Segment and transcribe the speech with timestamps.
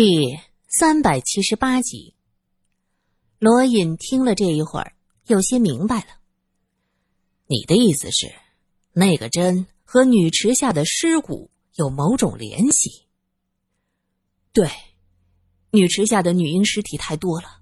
[0.00, 0.38] 第
[0.68, 2.14] 三百七十八集，
[3.40, 4.94] 罗隐听了这一会儿，
[5.26, 6.20] 有些明白了。
[7.48, 8.32] 你的意思是，
[8.92, 13.08] 那个针和女池下的尸骨有某种联系？
[14.52, 14.70] 对，
[15.72, 17.58] 女池下的女婴尸体太多了，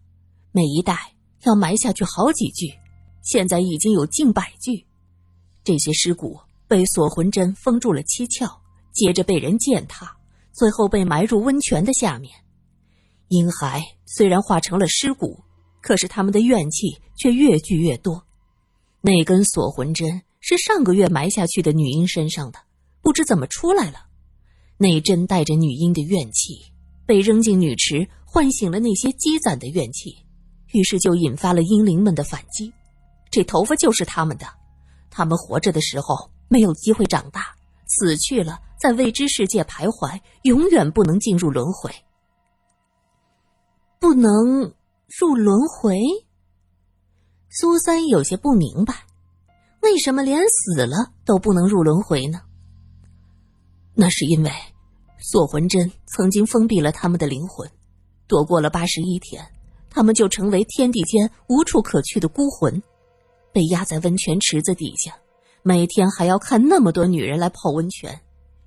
[0.52, 1.14] 每一代
[1.44, 2.70] 要埋下去好几具，
[3.22, 4.84] 现在已经有近百具。
[5.64, 8.58] 这些尸骨被锁魂针封住了七窍，
[8.92, 10.15] 接着被人践踏。
[10.56, 12.32] 最后被埋入温泉的下面，
[13.28, 15.38] 婴孩虽然化成了尸骨，
[15.82, 18.24] 可是他们的怨气却越聚越多。
[19.02, 22.58] 那根锁魂针是上个月埋下去的女婴身上的，
[23.02, 24.06] 不知怎么出来了。
[24.78, 26.72] 那针带着女婴的怨气，
[27.04, 30.16] 被扔进女池，唤醒了那些积攒的怨气，
[30.72, 32.72] 于是就引发了婴灵们的反击。
[33.30, 34.46] 这头发就是他们的，
[35.10, 37.54] 他们活着的时候没有机会长大，
[37.86, 38.58] 死去了。
[38.78, 41.90] 在未知世界徘徊，永远不能进入轮回。
[43.98, 44.74] 不能
[45.18, 45.98] 入轮回。
[47.48, 48.94] 苏三有些不明白，
[49.80, 52.42] 为什么连死了都不能入轮回呢？
[53.94, 54.50] 那是因为
[55.18, 57.68] 锁魂针曾经封闭了他们的灵魂，
[58.26, 59.42] 躲过了八十一天，
[59.88, 62.82] 他们就成为天地间无处可去的孤魂，
[63.52, 65.16] 被压在温泉池子底下，
[65.62, 68.20] 每天还要看那么多女人来泡温泉。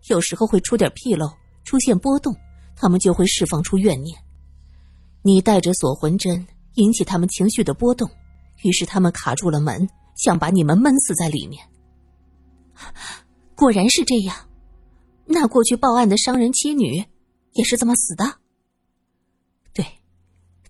[0.10, 1.32] 有时候会出点纰漏，
[1.64, 2.36] 出现波动，
[2.76, 4.20] 他们就会释放出怨念。
[5.22, 8.10] 你带着锁魂针引起他们情绪的波动，
[8.64, 11.64] 于是他们卡住了门，想把你们闷死在里面。
[13.54, 14.36] 果然是这样，
[15.26, 17.06] 那过去报案的商人妻女
[17.52, 18.40] 也是这么死的。
[19.74, 19.86] 对，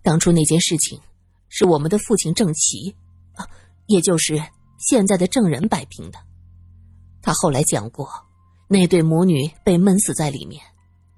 [0.02, 1.00] 当初那件事情
[1.48, 2.94] 是我们的父亲郑奇，
[3.36, 3.48] 啊，
[3.86, 4.44] 也就是
[4.80, 6.20] 现在的郑人摆平的。
[7.22, 8.10] 他后来讲过。
[8.72, 10.62] 那对母女被闷死在里面，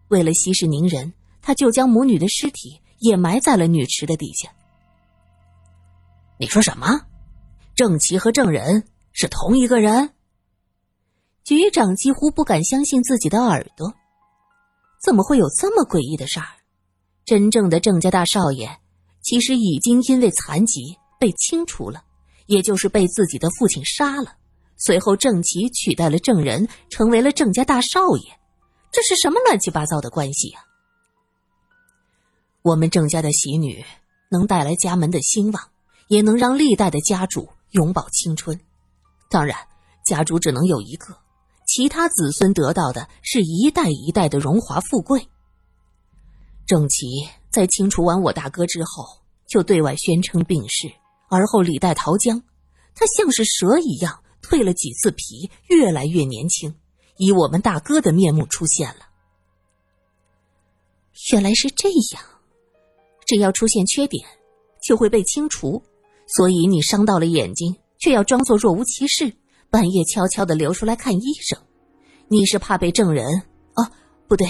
[0.07, 4.49] 为了息事宁人，他就将母女的尸体也埋在了女池的底下。
[6.39, 7.01] 你说什么？
[7.75, 10.11] 郑奇和郑仁是同一个人？
[11.43, 13.93] 局长几乎不敢相信自己的耳朵，
[15.03, 16.47] 怎么会有这么诡异的事儿？
[17.25, 18.79] 真正的郑家大少爷，
[19.21, 22.01] 其实已经因为残疾被清除了，
[22.45, 24.37] 也就是被自己的父亲杀了。
[24.83, 28.39] 随后，郑奇取代了郑仁，成为了郑家大少爷。
[28.91, 30.65] 这是什么乱七八糟的关系呀？
[32.63, 33.85] 我们郑家的喜女
[34.31, 35.69] 能带来家门的兴旺，
[36.07, 38.59] 也能让历代的家主永葆青春。
[39.29, 39.55] 当然，
[40.03, 41.15] 家主只能有一个，
[41.67, 45.29] 其他子孙得到的是一代一代的荣华富贵。
[46.65, 47.05] 郑奇
[47.51, 49.05] 在清除完我大哥之后，
[49.47, 50.91] 就对外宣称病逝，
[51.29, 52.41] 而后李代桃僵，
[52.95, 54.23] 他像是蛇一样。
[54.41, 56.75] 蜕了几次皮，越来越年轻，
[57.17, 59.07] 以我们大哥的面目出现了。
[61.31, 62.23] 原来是这样，
[63.25, 64.25] 只要出现缺点，
[64.83, 65.83] 就会被清除。
[66.27, 69.33] 所以你伤到了眼睛，却要装作若无其事，
[69.69, 71.59] 半夜悄悄的流出来看医生。
[72.29, 73.27] 你是怕被证人
[73.75, 73.91] 哦，
[74.27, 74.49] 不对，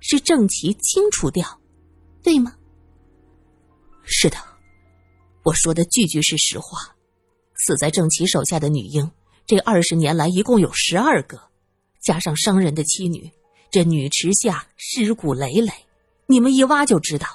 [0.00, 1.60] 是正奇清除掉，
[2.22, 2.54] 对吗？
[4.04, 4.36] 是的，
[5.42, 6.78] 我说的句句是实话。
[7.58, 9.10] 死在正奇手下的女婴。
[9.46, 11.40] 这二十年来，一共有十二个，
[12.02, 13.30] 加上商人的妻女，
[13.70, 15.72] 这女池下尸骨累累，
[16.26, 17.28] 你们一挖就知道。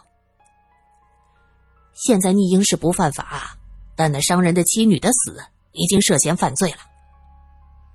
[1.94, 3.58] 现在逆婴是不犯法，
[3.96, 5.42] 但那商人的妻女的死
[5.72, 6.80] 已经涉嫌犯罪了。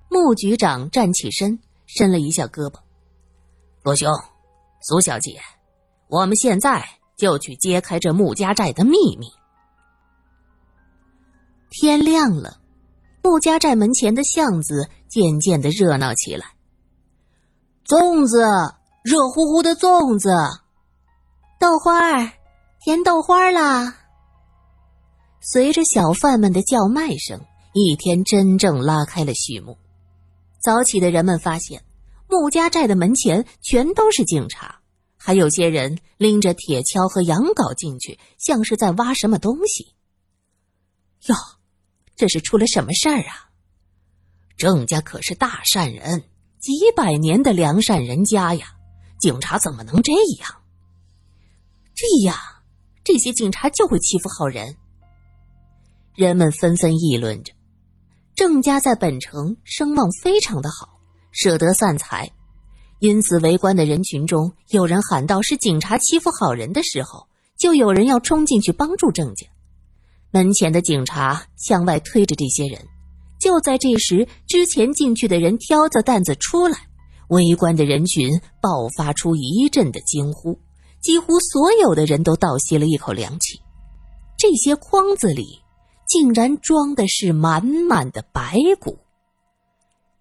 [0.09, 2.78] 穆局长站起身，伸了一下胳膊
[3.84, 4.10] ：“罗兄，
[4.81, 5.38] 苏小姐，
[6.09, 6.88] 我们现在
[7.19, 9.27] 就去揭开这穆家寨的秘密。”
[11.69, 12.60] 天亮了。
[13.26, 16.54] 穆家寨门前的巷子渐渐的热闹起来。
[17.84, 18.41] 粽子，
[19.03, 20.31] 热乎乎的粽子，
[21.59, 22.31] 豆花儿，
[22.84, 23.97] 甜豆花啦！
[25.41, 27.41] 随着小贩们的叫卖声，
[27.72, 29.76] 一天真正拉开了序幕。
[30.62, 31.82] 早起的人们发现，
[32.28, 34.78] 穆家寨的门前全都是警察，
[35.16, 39.95] 还有些人拎着铁锹和羊镐进去，像是在挖什么东西。
[41.27, 41.34] 哟。
[42.16, 43.51] 这是出了什么事儿啊？
[44.57, 46.24] 郑家可是大善人，
[46.59, 48.68] 几百年的良善人家呀，
[49.21, 50.51] 警察怎么能这样？
[51.95, 52.36] 这样，
[53.04, 54.74] 这些警察就会欺负好人。
[56.15, 57.53] 人们纷纷议论着，
[58.34, 60.98] 郑家在本城声望非常的好，
[61.33, 62.30] 舍得散财，
[63.01, 67.28] 因此围观的人群中有人喊道：“是警察欺负好人的时候，
[67.59, 69.47] 就有人要冲进去帮助郑家。”
[70.36, 72.78] 门前的警察向外推着这些人，
[73.41, 76.77] 就在这时，之前进去的人挑着担子出来，
[77.28, 80.60] 围观的人群爆发出一阵的惊呼，
[81.00, 83.59] 几乎所有的人都倒吸了一口凉气。
[84.36, 85.62] 这些筐子里
[86.06, 88.98] 竟然装的是满满的白骨。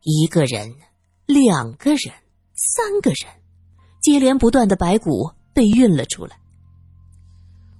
[0.01, 0.75] 一个人，
[1.25, 2.13] 两个人，
[2.55, 3.29] 三个人，
[4.01, 6.39] 接连不断的白骨被运了出来。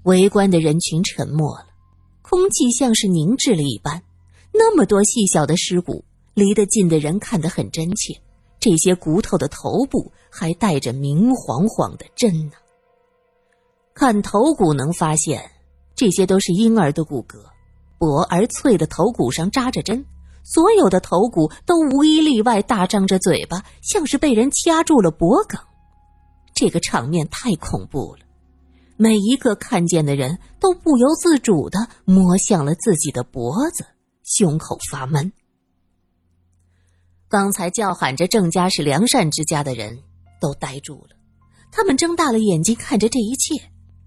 [0.04, 1.68] 围观的人群沉默了，
[2.36, 4.04] 空气像是凝滞了一般。
[4.52, 6.04] 那么多细小的尸骨，
[6.34, 8.14] 离得近的人看得很真切。
[8.60, 12.52] 这些骨头的头部还带着明晃晃的针呢。
[13.94, 15.50] 看头骨能发现，
[15.96, 17.38] 这些都是婴儿的骨骼，
[17.98, 20.04] 薄而脆的头骨上扎着针。
[20.44, 25.58] 所有的头骨都无一例外大张着嘴巴，像是被人掐住了脖梗。
[26.54, 28.25] 这个场面太恐怖了，
[28.98, 33.86] 每一个看见的人都不由自主的摸向了自己的脖子，
[34.24, 35.32] 胸口发闷。
[37.28, 40.00] 刚才叫喊着郑家是良善之家的人
[40.40, 41.16] 都呆住了，
[41.72, 43.56] 他们睁大了眼睛看着这一切，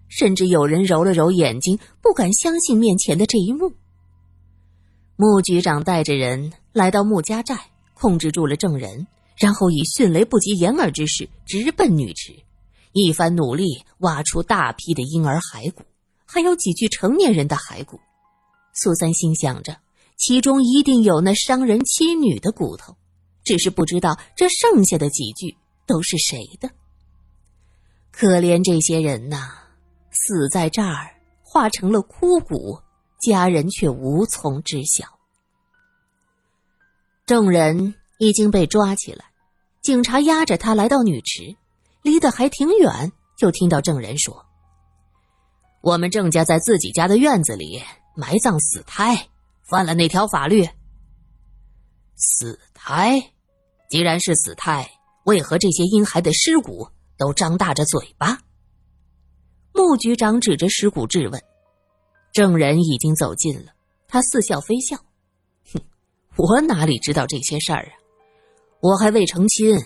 [0.09, 3.73] 甚至有人揉了揉眼睛，不敢相信面前的这一幕。
[5.17, 7.59] 穆局长带着人来到穆家寨，
[7.93, 9.07] 控制住了郑人，
[9.37, 12.33] 然后以迅雷不及掩耳之势直奔女池，
[12.99, 15.85] 一番努力挖出大批的婴儿骸骨，
[16.27, 18.01] 还有几具成年人的骸骨。
[18.75, 19.77] 苏三心想着，
[20.17, 22.97] 其中一定有那伤人妻女的骨头，
[23.45, 25.57] 只是不知道这剩下的几具
[25.87, 26.71] 都是谁的。
[28.11, 29.49] 可怜这些人呐，
[30.11, 32.81] 死在这儿，化成了枯骨。
[33.21, 35.19] 家人却无从知晓。
[37.27, 39.25] 众人已经被抓起来，
[39.83, 41.57] 警察押着他来到女池，
[42.03, 44.47] 离得还挺远，就听到证人说
[45.83, 47.83] ：“我们郑家在自己家的院子里
[48.15, 49.29] 埋葬死胎，
[49.63, 50.69] 犯了哪条法律？
[52.17, 53.33] 死胎，
[53.91, 54.91] 既然是死胎，
[55.25, 58.39] 为何这些婴孩的尸骨都张大着嘴巴？”
[59.73, 61.43] 穆局长指着尸骨质问。
[62.33, 63.73] 证人已经走近了，
[64.07, 64.97] 他似笑非笑
[65.73, 65.81] ：“哼，
[66.37, 67.93] 我哪里知道这些事儿啊？
[68.81, 69.77] 我还未成亲，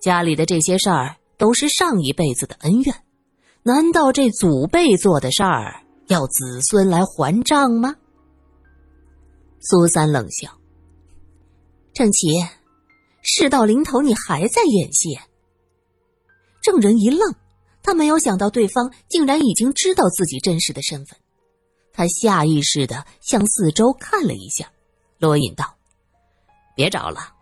[0.00, 2.94] 家里的这些事儿都是上一辈子的恩怨。
[3.62, 7.96] 难道这祖辈做的事儿要子孙来还账吗？”
[9.60, 10.50] 苏三冷笑
[11.94, 12.44] ：“郑琪，
[13.22, 15.18] 事到临头，你还在演戏？”
[16.62, 17.34] 证人一愣，
[17.82, 21.18] 他没有想到对方竟然已经知道自己真实的身份。
[21.92, 24.70] 他下意识的向四周看了一下，
[25.18, 25.76] 罗隐道
[26.76, 27.32] ：“别找了，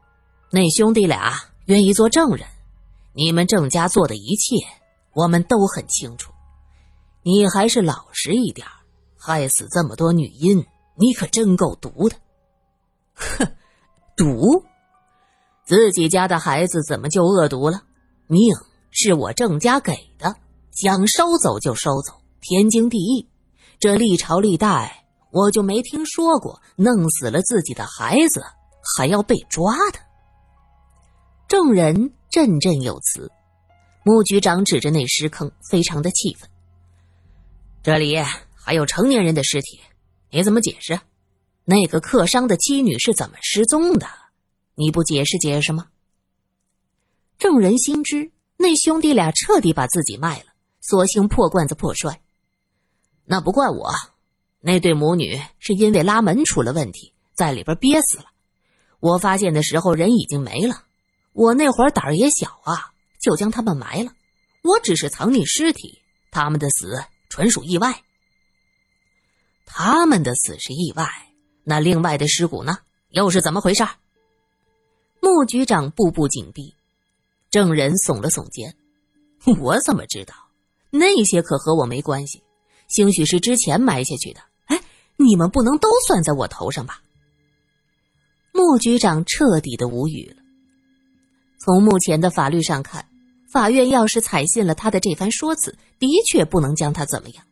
[0.52, 1.34] 那兄弟俩
[1.66, 2.46] 愿意做证人，
[3.14, 4.56] 你们郑家做的一切，
[5.14, 6.32] 我们都很清楚。
[7.22, 8.66] 你还是老实一点，
[9.18, 10.64] 害死这么多女婴，
[10.96, 12.16] 你可真够毒的。
[13.14, 13.46] ”“哼，
[14.16, 14.64] 毒？
[15.64, 17.82] 自己家的孩子怎么就恶毒了？
[18.26, 18.54] 命
[18.90, 20.34] 是我郑家给的，
[20.72, 23.28] 想收走就收走，天经地义。”
[23.78, 28.42] 这历朝历代，我就没听说过弄死了自己的孩子
[28.96, 29.98] 还要被抓的。
[31.48, 33.30] 证人振振有词，
[34.04, 36.48] 穆局长指着那尸坑，非常的气愤。
[37.82, 38.16] 这里
[38.54, 39.78] 还有成年人的尸体，
[40.30, 40.98] 你怎么解释？
[41.66, 44.06] 那个客商的妻女是怎么失踪的？
[44.76, 45.88] 你不解释解释吗？
[47.38, 50.46] 众人心知那兄弟俩彻底把自己卖了，
[50.80, 52.22] 索性破罐子破摔。
[53.26, 53.90] 那不怪我，
[54.60, 58.24] 那对母女是因为拉门出了问题，在里边憋死了。
[59.00, 60.84] 我发现的时候人已经没了，
[61.32, 64.12] 我那会儿胆儿也小啊，就将他们埋了。
[64.62, 68.02] 我只是藏匿尸体，他们的死纯属意外。
[69.64, 71.08] 他们的死是意外，
[71.64, 72.78] 那另外的尸骨呢？
[73.10, 73.86] 又是怎么回事？
[75.20, 76.74] 穆局长步步紧逼，
[77.50, 78.74] 证人耸了耸肩
[79.60, 80.34] ：“我怎么知道？
[80.90, 82.42] 那些可和我没关系。”
[82.88, 84.82] 兴许是之前埋下去的，哎，
[85.16, 87.00] 你们不能都算在我头上吧？
[88.52, 90.41] 穆局长彻底的无语了。
[91.64, 93.06] 从目前的法律上看，
[93.52, 97.44] 法院要是采信了他的这番说辞，的确不能将他怎么样。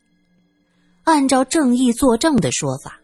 [1.05, 2.99] 按照正义作证的说法，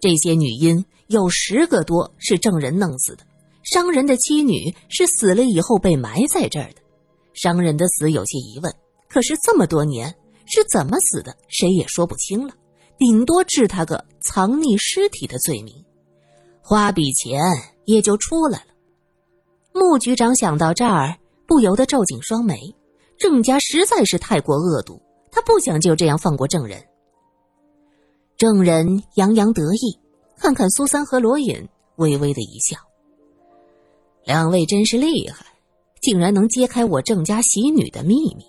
[0.00, 3.24] 这些女婴有十个多是证人弄死的，
[3.64, 6.76] 商人的妻女是死了以后被埋在这儿的。
[7.34, 8.72] 商人的死有些疑问，
[9.08, 10.14] 可是这么多年。
[10.44, 11.34] 是怎么死的？
[11.48, 12.52] 谁也说不清了，
[12.98, 15.72] 顶多治他个藏匿尸体的罪名，
[16.60, 17.40] 花笔钱
[17.84, 18.71] 也就出来了。
[19.74, 22.56] 穆局长想到这儿，不由得皱紧双眉。
[23.18, 25.00] 郑家实在是太过恶毒，
[25.30, 26.82] 他不想就这样放过郑人。
[28.36, 29.98] 郑人洋洋得意，
[30.36, 32.76] 看看苏三和罗隐，微微的一笑
[34.26, 35.46] ：“两位真是厉害，
[36.00, 38.44] 竟然能揭开我郑家喜女的秘密。”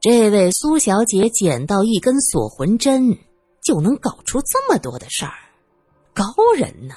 [0.00, 3.18] 这位苏小姐捡到一根锁魂针，
[3.64, 5.34] 就能搞出这么多的事儿，
[6.14, 6.24] 高
[6.56, 6.94] 人呢。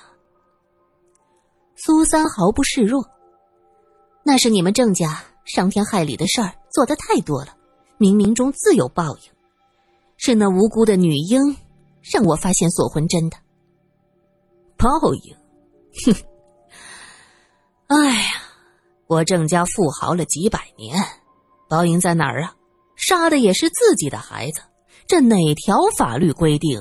[1.84, 3.04] 苏三毫不示弱，
[4.22, 7.58] 那是你们郑家伤天害理的事儿做的太多了，
[7.98, 9.24] 冥冥中自有报应。
[10.16, 11.58] 是那无辜的女婴
[12.04, 13.38] 让我发现锁魂针的。
[14.78, 15.36] 报应？
[16.06, 16.24] 哼！
[17.88, 18.30] 哎呀，
[19.08, 21.04] 我郑家富豪了几百年，
[21.68, 22.56] 报应在哪儿啊？
[22.96, 24.62] 杀的也是自己的孩子，
[25.08, 26.80] 这哪条法律规定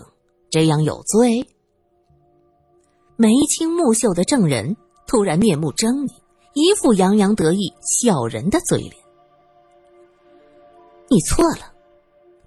[0.50, 1.48] 这样有罪？
[3.16, 4.76] 眉清目秀的证人
[5.10, 6.08] 突然面目狰狞，
[6.54, 8.94] 一副洋洋得意小人的嘴脸。
[11.08, 11.72] 你错了，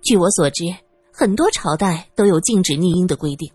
[0.02, 0.74] 据我所知，
[1.12, 3.52] 很多朝代都有禁止逆婴的规定，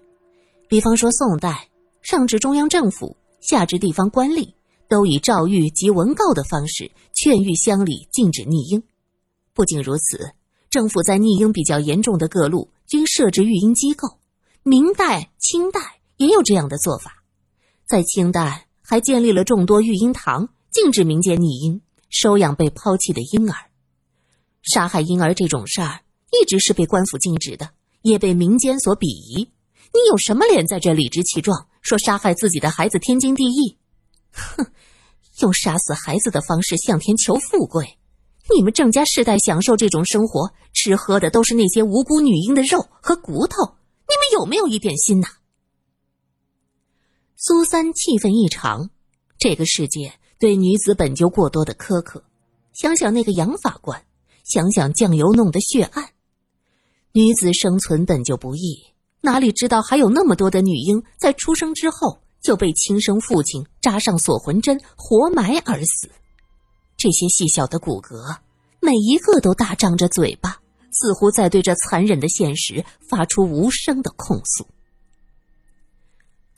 [0.69, 1.71] 比方说宋代，
[2.03, 4.53] 上至中央政府，下至地方官吏，
[4.91, 8.83] 都以诏谕及文告的方式劝谕乡里禁止逆婴。
[9.55, 10.35] 不仅如此，
[10.69, 14.19] 政府在逆婴比较严重的各路均设置育婴机构。
[14.62, 15.81] 明代、清代
[16.19, 17.25] 也有这样的做法，
[17.87, 23.54] 在清代还建立了众多育婴堂，禁止民间溺婴收养被抛弃的婴儿。
[24.62, 26.00] 杀害婴儿这种事儿
[26.33, 27.68] 一直是被官府禁止的，
[28.00, 29.50] 也被民间所鄙夷。
[29.92, 33.76] 你有什么脸在这理直气壮说杀害自己的孩子天经地义？
[34.33, 34.64] 哼，
[35.40, 37.99] 用杀死孩子的方式向天求富贵。
[38.57, 43.76] 你们郑家世代享受这种生活，吃喝的都是那些无辜女婴的肉和骨头，
[44.09, 45.28] 你们有没有一点心呐？
[47.40, 48.90] 苏三气愤异常，
[49.38, 52.25] 这个世界对女子本就过多的苛刻，
[52.73, 54.02] 想想那个杨法官，
[54.42, 56.11] 想想酱油弄的血案，
[57.12, 58.83] 女子生存本就不易，
[59.21, 66.11] 哪里知道还有那么多的女婴在出生之后就被亲生父亲扎上锁魂针活埋而死。
[66.97, 68.38] 这些细小的骨骼，
[68.80, 74.66] 每一个都大张着嘴巴，似乎在对这残忍的现实发出无声的控诉。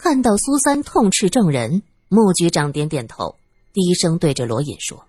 [0.02, 3.36] 看到苏三痛斥证人，穆局长点点头，
[3.74, 5.04] 低声对着罗隐说：“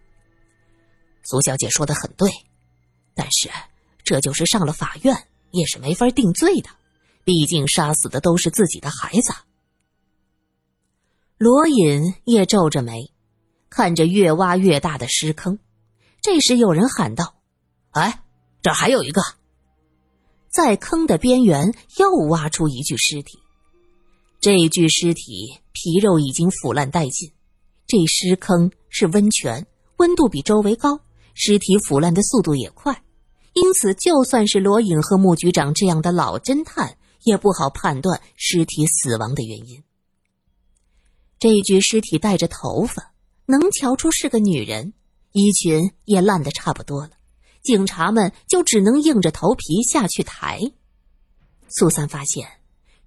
[1.24, 2.30] 苏小姐说的很对，
[3.16, 3.50] 但是
[4.04, 5.16] 这就是上了法院
[5.52, 6.70] 也是没法定罪的，
[7.24, 9.34] 毕竟杀死的都是自己的孩子。”
[11.40, 13.14] 罗隐也皱着眉。
[13.70, 15.58] 看着越挖越大的尸坑，
[16.22, 17.36] 这时有人喊道
[17.92, 18.22] ：“哎，
[18.62, 19.22] 这还有一个！”
[20.52, 23.41] 在坑的边缘又挖出一具尸体。
[24.42, 27.32] 这具尸体皮肉已经腐烂殆尽。
[27.88, 29.66] 这尸坑是温泉，
[29.98, 31.00] 温度比周围高，
[31.34, 33.04] 尸体腐烂的速度也快，
[33.54, 39.84] 因此就算是罗隐和穆局长这样的老侦探，也不好判断尸体死亡的原因。
[41.40, 43.10] 这具尸体带着头发。
[43.48, 44.94] 能瞧出是个女人，
[45.34, 47.12] 衣裙也烂得差不多了，
[47.62, 50.62] 警察们就只能硬着头皮下去抬。
[51.68, 52.48] 苏三发现，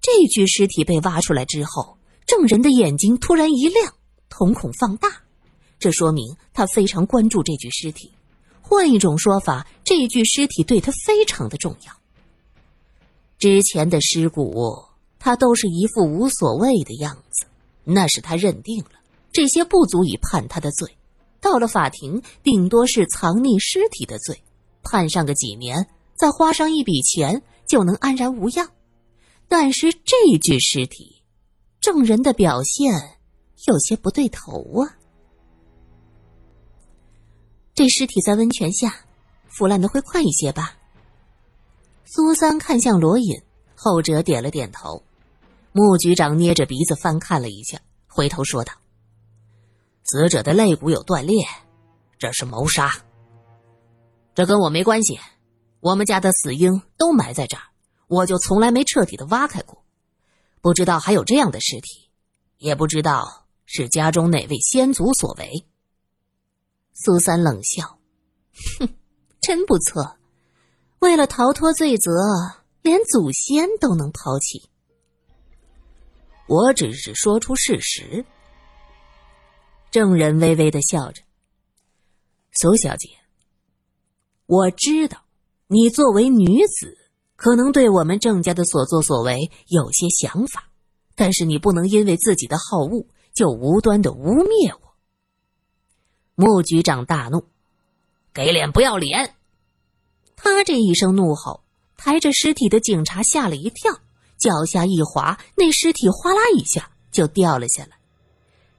[0.04, 1.96] 这具尸体被挖出来之后，
[2.26, 3.94] 证人的眼睛突然一亮，
[4.28, 5.08] 瞳孔放大，
[5.78, 8.12] 这说明他非常关注这具尸体。
[8.60, 11.92] 换一种说法，这具尸体对他非常的重要。
[13.38, 14.84] 之前的尸骨，
[15.18, 17.46] 他都是一副无所谓的样子，
[17.82, 18.90] 那是他认定了。
[19.32, 20.98] 这些不足以判他的罪，
[21.40, 24.38] 到了法庭，顶多是藏匿尸体的罪，
[24.82, 28.68] 判上个几年，再花上一笔钱就能安然无恙。
[29.48, 31.22] 但是这具尸体，
[31.80, 32.92] 证人的表现
[33.66, 34.96] 有些不对头啊！
[37.74, 38.94] 这尸体在温泉下，
[39.48, 40.76] 腐烂的会快一些吧？
[42.04, 43.34] 苏三看向罗隐，
[43.74, 45.02] 后者点了点头。
[45.72, 48.72] 穆局长捏着鼻子翻看了一下，回头说道。
[50.04, 51.44] 死者的肋骨有断裂，
[52.18, 52.92] 这是谋杀。
[54.34, 55.18] 这跟我没关系，
[55.80, 57.62] 我们家的死婴都埋在这儿，
[58.14, 59.84] 我就从来没彻底的挖开过，
[60.60, 62.08] 不知道还有这样的尸体，
[62.58, 65.66] 也不知道是家中哪位先祖所为。
[66.92, 67.98] 苏三冷笑，
[68.78, 68.88] 哼，
[69.40, 70.16] 真不错，
[71.00, 72.12] 为了逃脱罪责，
[72.82, 74.70] 连祖先都能抛弃。
[76.46, 78.24] 我只是说出事实。
[79.90, 81.22] 证人微微的笑着
[82.60, 83.08] ：“苏小姐，
[84.46, 85.24] 我知道
[85.68, 86.96] 你作为女子，
[87.36, 90.68] 可能对我们郑家的所作所为有些想法，
[91.14, 94.94] 但是你不能因为自己的好恶就无端的污蔑我。”
[96.36, 97.44] 穆局长大怒
[98.34, 99.34] ：“给脸不要脸！”
[100.36, 101.62] 他这一声怒吼，
[101.96, 103.92] 抬着尸体的警察吓了一跳，
[104.38, 107.96] 脚下一滑，那尸体哗啦一下就掉了下来。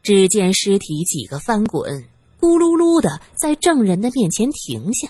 [0.04, 2.04] 只见尸体几个翻滚，
[2.40, 5.10] 咕噜噜的在证人的面前停下，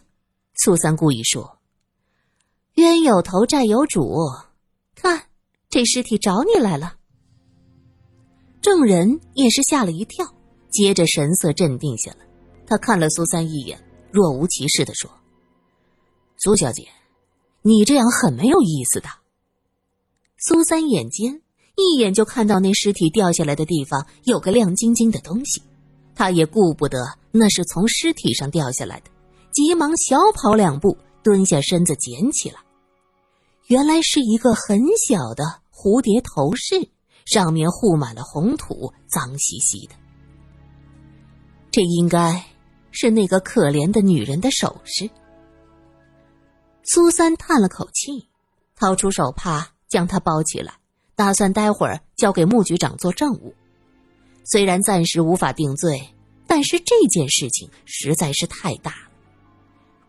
[0.54, 1.58] 苏三故意说
[2.75, 4.17] ：“冤有头，债有主，
[4.96, 5.24] 看
[5.70, 6.96] 这尸体找你来了。”
[8.62, 10.25] 证人也是吓了一跳，
[10.70, 12.17] 接着神色镇定下来。
[12.67, 13.79] 他看了苏三一眼，
[14.12, 15.10] 若无其事的说
[16.38, 16.88] ：“苏小姐，
[17.62, 19.08] 你这样很没有意思的。”
[20.38, 21.41] 苏三眼尖，
[21.75, 25.62] 一眼就看到那尸体掉下来的地方有个亮晶晶的东西，
[26.13, 26.98] 他也顾不得
[27.32, 29.12] 那是从尸体上掉下来的，
[29.53, 32.60] 急忙小跑两步，蹲下身子捡起来。
[33.65, 36.89] 原来是一个很小的蝴蝶头饰。
[37.25, 39.96] 上面糊满了红土，脏兮兮的。
[41.72, 42.46] 这应该
[42.91, 45.10] 是那个可怜的女人的首饰。
[46.84, 48.27] 苏三叹了口气，
[48.75, 50.75] 掏出手帕将它包起来，
[51.15, 53.55] 打算待会儿交给穆局长做证物。
[54.44, 56.00] 虽然暂时无法定罪，
[56.46, 59.05] 但是这件事情实在是太大。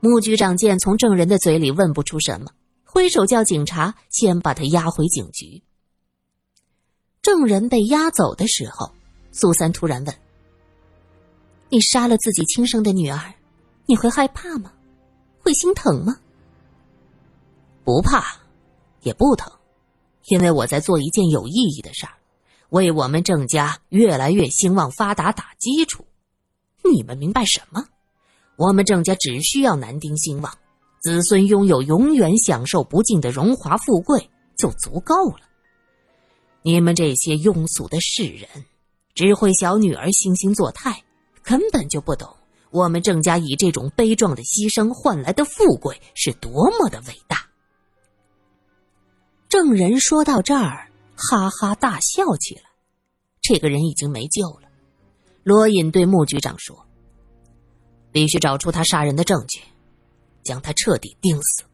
[0.07, 2.53] 穆局长见从证人的嘴里问不出什么，
[2.85, 5.63] 挥手叫警察先把他押回警局。
[7.23, 8.93] 证人被押走的时候，
[9.33, 10.15] 苏三突然问
[11.69, 13.35] ：“你杀了自己亲生的女儿，
[13.85, 14.73] 你会害怕吗？
[15.41, 16.17] 会心疼吗
[17.83, 18.41] ？”“不怕，
[19.03, 19.53] 也不疼，
[20.29, 22.13] 因为我在做一件有意义的事儿，
[22.69, 26.07] 为我们郑家越来越兴旺发达打基础。
[26.85, 27.85] 你们明白什么？
[28.57, 30.53] 我们郑家只需要男丁兴旺，
[31.01, 35.41] 子孙拥有永远享受不尽的荣华富贵就足够了。”
[36.63, 38.49] 你们这些庸俗的世人，
[39.15, 41.05] 只会小女儿惺惺作态，
[41.43, 42.35] 根本就不懂
[42.71, 47.47] 我们郑家以这种悲壮的牺牲换来的富贵是多么的伟大。
[49.49, 52.63] 证人说到这儿，哈哈大笑起来。
[53.41, 54.69] 这个人已经没救了。
[55.45, 56.86] 罗隐对穆局长说
[58.17, 59.61] ：“必须找出他杀人的证据，
[60.43, 61.65] 将他彻底钉死。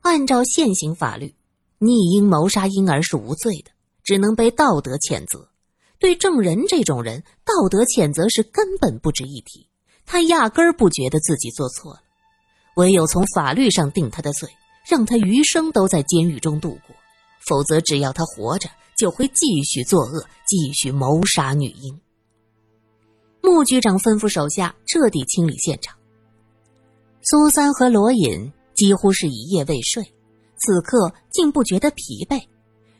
[0.00, 1.34] 按照现行法律。”
[1.78, 3.70] 逆婴谋杀婴儿是无罪的，
[4.02, 5.50] 只能被道德谴责。
[5.98, 9.68] 对证人这种人，道德谴责是根本不值一提。
[10.06, 12.00] 他压根儿不觉得自己做错了，
[12.76, 14.48] 唯有从法律上定他的罪，
[14.88, 16.96] 让他余生都在监狱中度过。
[17.46, 22.00] 否则，只要他活着，就会继续作恶，继续谋杀女婴。
[23.44, 25.94] 穆局长吩咐手下彻底清理现场。
[27.20, 30.02] 苏三和罗隐几乎是一夜未睡。
[30.56, 32.42] 此刻竟不觉得疲惫，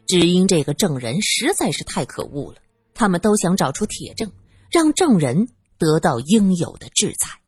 [0.07, 2.59] 只因这个证人实在是太可恶了。
[2.92, 4.30] 他们都想找出铁证，
[4.70, 7.40] 让证人得到应有的制裁。